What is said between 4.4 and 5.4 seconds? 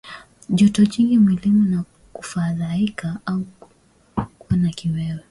na kiwewe